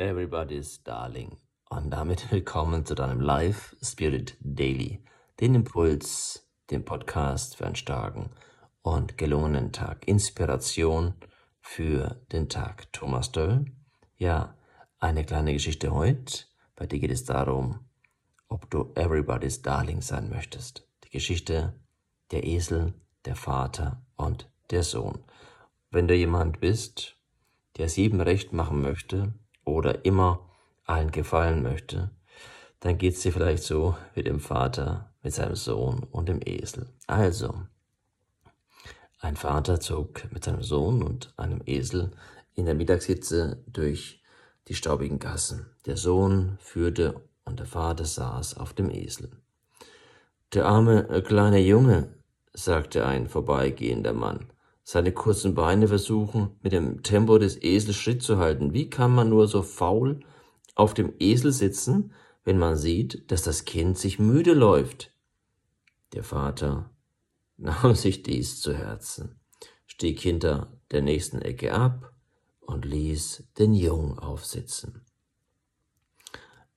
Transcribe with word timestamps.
Everybody's 0.00 0.82
Darling. 0.82 1.36
Und 1.68 1.90
damit 1.90 2.32
willkommen 2.32 2.86
zu 2.86 2.94
deinem 2.94 3.20
Live 3.20 3.76
Spirit 3.82 4.34
Daily, 4.40 5.04
den 5.40 5.54
Impuls, 5.54 6.48
den 6.70 6.86
Podcast 6.86 7.56
für 7.56 7.66
einen 7.66 7.76
starken 7.76 8.30
und 8.80 9.18
gelungenen 9.18 9.72
Tag. 9.72 10.08
Inspiration 10.08 11.16
für 11.60 12.18
den 12.32 12.48
Tag. 12.48 12.90
Thomas 12.94 13.30
Döll. 13.30 13.66
Ja, 14.16 14.56
eine 15.00 15.22
kleine 15.26 15.52
Geschichte 15.52 15.92
heute. 15.92 16.44
Bei 16.76 16.86
dir 16.86 16.98
geht 16.98 17.10
es 17.10 17.26
darum, 17.26 17.80
ob 18.48 18.70
du 18.70 18.92
Everybody's 18.94 19.60
Darling 19.60 20.00
sein 20.00 20.30
möchtest. 20.30 20.88
Die 21.04 21.10
Geschichte 21.10 21.74
der 22.30 22.44
Esel, 22.44 22.94
der 23.26 23.36
Vater 23.36 24.00
und 24.16 24.50
der 24.70 24.82
Sohn. 24.82 25.22
Wenn 25.90 26.08
du 26.08 26.14
jemand 26.14 26.58
bist, 26.58 27.18
der 27.76 27.88
jedem 27.88 28.22
recht 28.22 28.54
machen 28.54 28.80
möchte, 28.80 29.34
oder 29.70 30.04
immer 30.04 30.50
allen 30.84 31.10
gefallen 31.10 31.62
möchte, 31.62 32.10
dann 32.80 32.98
geht's 32.98 33.20
dir 33.20 33.32
vielleicht 33.32 33.62
so 33.62 33.96
wie 34.14 34.22
dem 34.22 34.40
Vater 34.40 35.12
mit 35.22 35.34
seinem 35.34 35.56
Sohn 35.56 36.04
und 36.10 36.28
dem 36.28 36.40
Esel. 36.44 36.88
Also, 37.06 37.54
ein 39.20 39.36
Vater 39.36 39.80
zog 39.80 40.32
mit 40.32 40.44
seinem 40.44 40.62
Sohn 40.62 41.02
und 41.02 41.34
einem 41.36 41.60
Esel 41.66 42.10
in 42.54 42.64
der 42.64 42.74
Mittagshitze 42.74 43.62
durch 43.66 44.22
die 44.68 44.74
staubigen 44.74 45.18
Gassen. 45.18 45.66
Der 45.86 45.96
Sohn 45.96 46.56
führte 46.60 47.20
und 47.44 47.58
der 47.58 47.66
Vater 47.66 48.04
saß 48.04 48.56
auf 48.56 48.72
dem 48.72 48.90
Esel. 48.90 49.30
Der 50.54 50.66
arme 50.66 51.08
äh, 51.10 51.22
kleine 51.22 51.60
Junge, 51.60 52.14
sagte 52.52 53.06
ein 53.06 53.28
vorbeigehender 53.28 54.12
Mann, 54.12 54.50
seine 54.82 55.12
kurzen 55.12 55.54
Beine 55.54 55.88
versuchen, 55.88 56.56
mit 56.62 56.72
dem 56.72 57.02
Tempo 57.02 57.38
des 57.38 57.62
Esels 57.62 57.96
Schritt 57.96 58.22
zu 58.22 58.38
halten. 58.38 58.72
Wie 58.72 58.90
kann 58.90 59.14
man 59.14 59.28
nur 59.28 59.46
so 59.46 59.62
faul 59.62 60.20
auf 60.74 60.94
dem 60.94 61.12
Esel 61.18 61.52
sitzen, 61.52 62.12
wenn 62.44 62.58
man 62.58 62.76
sieht, 62.76 63.30
dass 63.30 63.42
das 63.42 63.64
Kind 63.64 63.98
sich 63.98 64.18
müde 64.18 64.54
läuft? 64.54 65.12
Der 66.14 66.24
Vater 66.24 66.90
nahm 67.56 67.94
sich 67.94 68.22
dies 68.22 68.60
zu 68.60 68.74
Herzen, 68.74 69.40
stieg 69.86 70.20
hinter 70.20 70.72
der 70.90 71.02
nächsten 71.02 71.42
Ecke 71.42 71.72
ab 71.72 72.12
und 72.60 72.84
ließ 72.84 73.44
den 73.58 73.74
Jungen 73.74 74.18
aufsitzen. 74.18 75.04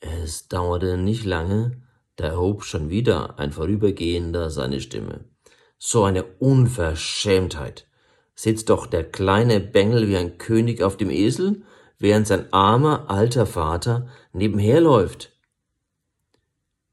Es 0.00 0.46
dauerte 0.46 0.96
nicht 0.96 1.24
lange, 1.24 1.82
da 2.16 2.26
erhob 2.26 2.64
schon 2.64 2.88
wieder 2.88 3.38
ein 3.38 3.52
Vorübergehender 3.52 4.50
seine 4.50 4.80
Stimme. 4.80 5.24
So 5.76 6.04
eine 6.04 6.24
Unverschämtheit 6.24 7.87
sitzt 8.38 8.70
doch 8.70 8.86
der 8.86 9.02
kleine 9.02 9.58
Bengel 9.58 10.06
wie 10.06 10.16
ein 10.16 10.38
König 10.38 10.80
auf 10.80 10.96
dem 10.96 11.10
Esel, 11.10 11.62
während 11.98 12.28
sein 12.28 12.52
armer 12.52 13.10
alter 13.10 13.46
Vater 13.46 14.06
nebenher 14.32 14.80
läuft. 14.80 15.32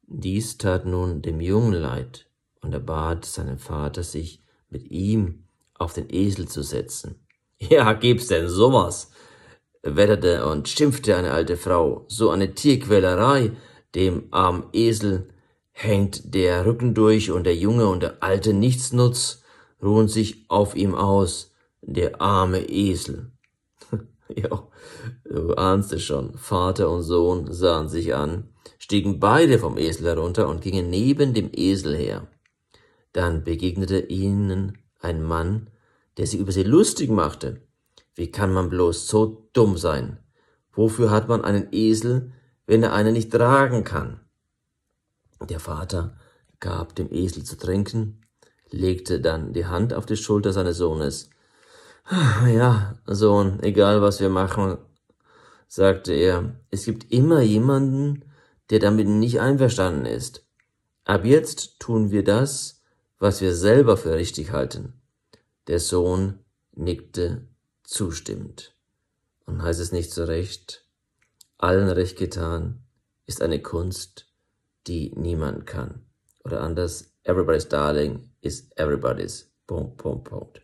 Dies 0.08 0.58
tat 0.58 0.88
nun 0.88 1.22
dem 1.22 1.40
Jungen 1.40 1.74
leid, 1.74 2.26
und 2.62 2.74
er 2.74 2.80
bat 2.80 3.26
seinen 3.26 3.60
Vater, 3.60 4.02
sich 4.02 4.42
mit 4.72 4.90
ihm 4.90 5.44
auf 5.76 5.94
den 5.94 6.08
Esel 6.10 6.48
zu 6.48 6.64
setzen. 6.64 7.20
Ja, 7.60 7.94
gibt's 7.94 8.28
denn 8.28 8.50
sowas? 8.50 9.12
wetterte 9.82 10.48
und 10.48 10.68
schimpfte 10.68 11.16
eine 11.16 11.32
alte 11.32 11.58
Frau. 11.58 12.06
So 12.08 12.32
eine 12.32 12.56
Tierquälerei, 12.56 13.52
dem 13.94 14.28
armen 14.32 14.66
Esel 14.74 15.30
hängt 15.72 16.34
der 16.34 16.66
Rücken 16.66 16.96
durch 16.96 17.30
und 17.30 17.44
der 17.44 17.56
Junge 17.56 17.88
und 17.88 18.02
der 18.02 18.24
Alte 18.24 18.54
nichtsnutz 18.54 19.45
ruhen 19.82 20.08
sich 20.08 20.50
auf 20.50 20.76
ihm 20.76 20.96
aus, 20.96 21.54
der 21.82 22.22
arme 22.22 22.70
Esel. 22.70 23.32
ja, 24.36 24.68
du 25.24 25.54
ahnst 25.56 25.94
es 25.94 26.04
schon, 26.04 26.38
Vater 26.38 26.90
und 26.90 27.04
Sohn 27.04 27.52
sahen 27.52 27.90
sich 27.90 28.16
an, 28.16 28.50
stiegen 28.80 29.20
beide 29.20 29.60
vom 29.60 29.78
Esel 29.78 30.08
herunter 30.08 30.48
und 30.48 30.62
gingen 30.62 30.90
neben 30.90 31.34
dem 31.34 31.50
Esel 31.54 31.96
her. 31.96 32.28
Dann 33.14 33.44
begegnete 33.44 34.00
ihnen 34.00 34.78
ein 35.00 35.24
Mann, 35.24 35.70
der 36.18 36.28
sich 36.28 36.40
über 36.40 36.52
sie 36.52 36.64
lustig 36.64 37.10
machte. 37.10 37.62
Wie 38.16 38.32
kann 38.32 38.54
man 38.54 38.70
bloß 38.70 39.08
so 39.08 39.50
dumm 39.54 39.78
sein? 39.78 40.20
Wofür 40.74 41.12
hat 41.12 41.28
man 41.28 41.44
einen 41.44 41.68
Esel, 41.72 42.32
wenn 42.66 42.84
er 42.84 42.94
einen 42.94 43.14
nicht 43.14 43.32
tragen 43.32 43.84
kann? 43.84 44.20
Der 45.50 45.60
Vater 45.60 46.18
gab 46.60 46.96
dem 46.96 47.12
Esel 47.12 47.44
zu 47.44 47.58
trinken, 47.58 48.25
legte 48.76 49.20
dann 49.20 49.54
die 49.54 49.66
Hand 49.66 49.94
auf 49.94 50.06
die 50.06 50.18
Schulter 50.18 50.54
seines 50.54 50.78
Sohnes. 50.78 51.30
Ja, 52.48 53.00
Sohn, 53.08 53.62
egal 53.64 54.02
was 54.02 54.20
wir 54.20 54.30
machen, 54.30 54.78
sagte 55.68 56.14
er, 56.14 56.56
es 56.70 56.86
gibt 56.86 57.12
immer 57.12 57.42
jemanden, 57.42 58.26
der 58.70 58.80
damit 58.80 59.08
nicht 59.08 59.40
einverstanden 59.40 60.06
ist. 60.06 60.46
Ab 61.04 61.26
jetzt 61.26 61.80
tun 61.80 62.12
wir 62.12 62.24
das, 62.24 62.84
was 63.20 63.42
wir 63.42 63.56
selber 63.56 63.98
für 63.98 64.14
richtig 64.14 64.52
halten. 64.52 64.94
Der 65.68 65.80
Sohn 65.80 66.40
nickte 66.74 67.48
zustimmend. 67.84 68.76
Und 69.46 69.62
heißt 69.62 69.80
es 69.80 69.92
nicht 69.92 70.12
zu 70.12 70.28
Recht, 70.28 70.86
allen 71.58 71.90
recht 71.90 72.18
getan 72.18 72.84
ist 73.26 73.42
eine 73.42 73.62
Kunst, 73.62 74.28
die 74.88 75.12
niemand 75.16 75.66
kann. 75.66 76.06
Oder 76.44 76.62
anders, 76.62 77.15
everybody's 77.26 77.68
darling 77.68 78.30
is 78.42 78.70
everybody's. 78.78 79.52
Punkt, 79.68 79.98
Punkt, 79.98 80.30
Punkt. 80.30 80.62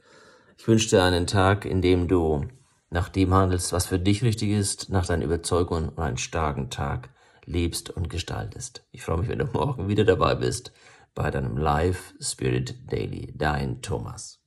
Ich 0.57 0.67
wünsche 0.67 0.89
dir 0.89 1.03
einen 1.03 1.25
Tag, 1.25 1.65
in 1.65 1.81
dem 1.81 2.07
du 2.07 2.45
nach 2.91 3.09
dem 3.09 3.33
handelst, 3.33 3.73
was 3.73 3.87
für 3.87 3.99
dich 3.99 4.23
richtig 4.23 4.49
ist, 4.49 4.89
nach 4.89 5.05
deinen 5.05 5.23
Überzeugungen 5.23 5.89
und 5.89 5.99
einen 5.99 6.17
starken 6.17 6.69
Tag 6.69 7.09
lebst 7.45 7.89
und 7.89 8.09
gestaltest. 8.09 8.85
Ich 8.91 9.01
freue 9.01 9.17
mich, 9.17 9.29
wenn 9.29 9.39
du 9.39 9.45
morgen 9.45 9.87
wieder 9.87 10.03
dabei 10.03 10.35
bist 10.35 10.71
bei 11.15 11.31
deinem 11.31 11.57
Live 11.57 12.13
Spirit 12.19 12.91
Daily. 12.91 13.33
Dein 13.35 13.81
Thomas. 13.81 14.40